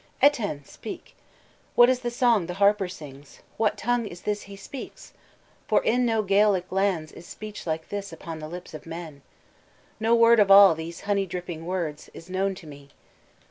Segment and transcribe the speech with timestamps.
[0.19, 1.15] "Etain, speak!
[1.75, 5.13] What is the song the harper sings, what tongue Is this he speaks?
[5.67, 9.21] for in no Gaelic lands Is speech like this upon the lips of men.
[9.99, 12.89] No word of all these honey dripping words Is known to me.